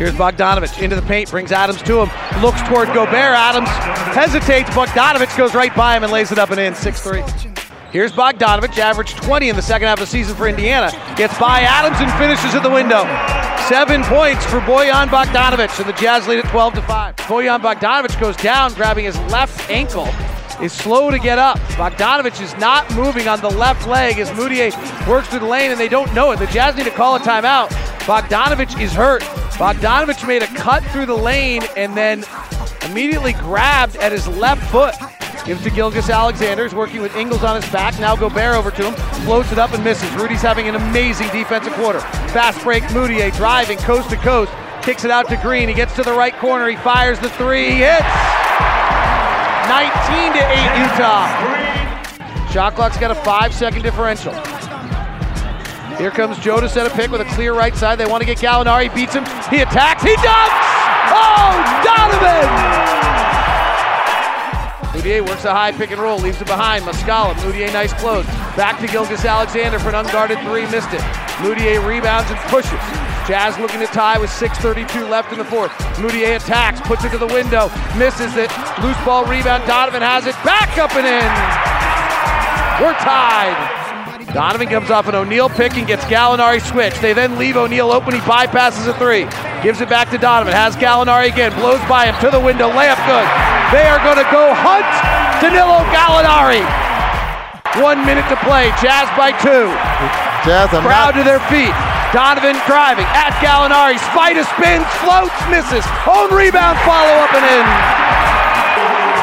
Here's 0.00 0.14
Bogdanovich 0.14 0.82
into 0.82 0.96
the 0.96 1.02
paint, 1.02 1.30
brings 1.30 1.52
Adams 1.52 1.82
to 1.82 2.00
him, 2.00 2.08
looks 2.40 2.62
toward 2.62 2.88
Gobert. 2.94 3.36
Adams 3.36 3.68
hesitates. 4.16 4.70
Bogdanovich 4.70 5.36
goes 5.36 5.54
right 5.54 5.76
by 5.76 5.94
him 5.94 6.04
and 6.04 6.10
lays 6.10 6.32
it 6.32 6.38
up 6.38 6.48
and 6.48 6.58
in. 6.58 6.74
6 6.74 7.02
3. 7.02 7.22
Here's 7.92 8.10
Bogdanovich, 8.10 8.78
averaged 8.78 9.18
20 9.18 9.50
in 9.50 9.56
the 9.56 9.60
second 9.60 9.88
half 9.88 9.98
of 9.98 10.06
the 10.08 10.10
season 10.10 10.34
for 10.34 10.48
Indiana. 10.48 10.90
Gets 11.18 11.38
by 11.38 11.60
Adams 11.60 12.00
and 12.00 12.10
finishes 12.12 12.54
at 12.54 12.62
the 12.62 12.70
window. 12.70 13.02
Seven 13.68 14.02
points 14.04 14.42
for 14.46 14.60
Bojan 14.60 15.08
Bogdanovich, 15.08 15.78
and 15.78 15.86
the 15.86 16.00
Jazz 16.00 16.26
lead 16.26 16.38
at 16.38 16.50
12 16.50 16.74
to 16.76 16.82
5. 16.82 17.16
Bojan 17.16 17.60
Bogdanovich 17.60 18.18
goes 18.18 18.36
down, 18.36 18.72
grabbing 18.72 19.04
his 19.04 19.18
left 19.30 19.68
ankle. 19.68 20.08
Is 20.62 20.72
slow 20.72 21.10
to 21.10 21.18
get 21.18 21.36
up. 21.36 21.58
Bogdanovich 21.76 22.40
is 22.40 22.56
not 22.56 22.90
moving 22.94 23.28
on 23.28 23.38
the 23.42 23.50
left 23.50 23.86
leg 23.86 24.18
as 24.18 24.30
Mudiay 24.30 24.72
works 25.06 25.28
through 25.28 25.40
the 25.40 25.46
lane, 25.46 25.70
and 25.70 25.78
they 25.78 25.88
don't 25.88 26.12
know 26.14 26.30
it. 26.30 26.38
The 26.38 26.46
Jazz 26.46 26.74
need 26.74 26.84
to 26.84 26.90
call 26.90 27.16
a 27.16 27.20
timeout. 27.20 27.68
Bogdanovich 28.06 28.80
is 28.80 28.94
hurt. 28.94 29.22
Bogdanovich 29.60 30.26
made 30.26 30.42
a 30.42 30.46
cut 30.46 30.82
through 30.84 31.04
the 31.04 31.14
lane 31.14 31.62
and 31.76 31.94
then 31.94 32.24
immediately 32.88 33.34
grabbed 33.34 33.94
at 33.96 34.10
his 34.10 34.26
left 34.26 34.62
foot. 34.70 34.94
Gives 35.44 35.62
to 35.64 35.70
Gilgeous 35.70 36.08
Alexander. 36.08 36.62
He's 36.62 36.74
working 36.74 37.02
with 37.02 37.14
Ingles 37.14 37.44
on 37.44 37.60
his 37.60 37.70
back. 37.70 38.00
Now 38.00 38.16
Gobert 38.16 38.56
over 38.56 38.70
to 38.70 38.90
him. 38.90 38.94
Floats 39.26 39.52
it 39.52 39.58
up 39.58 39.74
and 39.74 39.84
misses. 39.84 40.10
Rudy's 40.14 40.40
having 40.40 40.66
an 40.66 40.76
amazing 40.76 41.28
defensive 41.28 41.74
quarter. 41.74 42.00
Fast 42.32 42.62
break. 42.62 42.84
Mudiay 42.84 43.36
driving 43.36 43.76
coast 43.76 44.08
to 44.08 44.16
coast. 44.16 44.50
Kicks 44.80 45.04
it 45.04 45.10
out 45.10 45.28
to 45.28 45.36
Green. 45.36 45.68
He 45.68 45.74
gets 45.74 45.94
to 45.96 46.02
the 46.02 46.12
right 46.14 46.34
corner. 46.36 46.66
He 46.66 46.76
fires 46.76 47.18
the 47.18 47.28
three. 47.28 47.66
He 47.66 47.76
hits. 47.80 48.00
19 49.68 50.32
to 50.32 50.40
8 50.40 50.80
Utah. 50.88 52.48
Shot 52.50 52.76
clock's 52.76 52.96
got 52.96 53.10
a 53.10 53.14
five 53.14 53.52
second 53.52 53.82
differential. 53.82 54.32
Here 55.98 56.10
comes 56.10 56.38
Joe 56.38 56.60
to 56.60 56.68
set 56.68 56.86
a 56.86 56.90
pick 56.90 57.10
with 57.10 57.20
a 57.20 57.24
clear 57.26 57.52
right 57.54 57.74
side. 57.74 57.98
They 57.98 58.06
want 58.06 58.22
to 58.22 58.26
get 58.26 58.38
Gallinari. 58.38 58.94
Beats 58.94 59.14
him. 59.14 59.24
He 59.50 59.60
attacks. 59.60 60.02
He 60.02 60.14
dunks! 60.16 60.70
Oh, 61.12 61.82
Donovan! 61.84 62.90
Mudiay 65.00 65.26
works 65.26 65.44
a 65.46 65.52
high 65.52 65.72
pick 65.72 65.92
and 65.92 66.00
roll, 66.00 66.18
leaves 66.18 66.40
it 66.42 66.46
behind. 66.46 66.84
Muscala, 66.84 67.32
Mudiay, 67.40 67.72
nice 67.72 67.92
close. 67.94 68.26
Back 68.54 68.78
to 68.80 68.86
Gilgeous 68.86 69.24
Alexander 69.24 69.78
for 69.78 69.88
an 69.88 69.94
unguarded 69.94 70.38
three, 70.40 70.68
missed 70.68 70.92
it. 70.92 71.00
Mudiay 71.40 71.80
rebounds 71.80 72.30
and 72.30 72.38
pushes. 72.52 72.76
Jazz 73.26 73.58
looking 73.58 73.80
to 73.80 73.86
tie 73.86 74.18
with 74.18 74.28
6.32 74.28 75.08
left 75.08 75.32
in 75.32 75.38
the 75.38 75.44
fourth. 75.44 75.72
Mudiay 75.96 76.36
attacks, 76.36 76.80
puts 76.82 77.04
it 77.04 77.10
to 77.12 77.18
the 77.18 77.26
window, 77.28 77.70
misses 77.96 78.36
it. 78.36 78.50
Loose 78.82 78.98
ball 79.04 79.24
rebound, 79.24 79.66
Donovan 79.66 80.02
has 80.02 80.26
it, 80.26 80.34
back 80.44 80.76
up 80.76 80.92
and 80.96 81.06
in. 81.06 81.30
We're 82.84 82.98
tied. 83.00 83.89
Donovan 84.30 84.68
comes 84.70 84.90
off 84.94 85.10
an 85.10 85.18
O'Neale 85.18 85.50
pick 85.50 85.74
and 85.74 85.86
gets 85.86 86.04
Gallinari 86.06 86.62
switch. 86.62 86.94
They 87.02 87.12
then 87.12 87.34
leave 87.34 87.56
O'Neale 87.58 87.90
open. 87.90 88.14
He 88.14 88.22
bypasses 88.22 88.86
a 88.86 88.94
three. 88.94 89.26
Gives 89.58 89.82
it 89.82 89.90
back 89.90 90.06
to 90.14 90.18
Donovan. 90.18 90.54
Has 90.54 90.78
Gallinari 90.78 91.34
again. 91.34 91.50
Blows 91.58 91.82
by 91.90 92.06
him 92.06 92.14
to 92.22 92.30
the 92.30 92.38
window. 92.38 92.70
Layup 92.70 93.00
good. 93.10 93.26
They 93.74 93.90
are 93.90 93.98
going 94.06 94.22
to 94.22 94.28
go 94.30 94.54
hunt 94.54 94.86
Danilo 95.42 95.82
Gallinari. 95.90 96.62
One 97.82 98.06
minute 98.06 98.26
to 98.30 98.38
play. 98.46 98.70
Jazz 98.78 99.10
by 99.18 99.34
two. 99.42 99.66
Jazz, 100.46 100.70
I'm 100.70 100.86
Crowd 100.86 101.18
not, 101.18 101.20
to 101.20 101.22
their 101.26 101.42
feet. 101.50 101.74
Donovan 102.14 102.54
driving 102.70 103.10
at 103.18 103.34
Gallinari. 103.42 103.98
Spider 104.14 104.46
spins, 104.46 104.86
floats, 105.02 105.34
misses. 105.50 105.82
Own 106.06 106.30
rebound, 106.30 106.78
follow 106.86 107.18
up 107.18 107.34
and 107.34 107.46
in. 107.50 107.66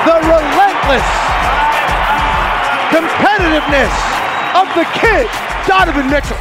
The 0.04 0.20
relentless 0.28 1.08
competitiveness 2.92 4.27
of 4.58 4.68
the 4.74 4.86
kid, 4.98 5.30
Donovan 5.68 6.10
Mitchell. 6.10 6.38